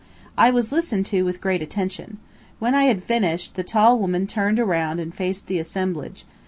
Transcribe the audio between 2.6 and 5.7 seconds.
I had finished, the tall woman turned around and faced the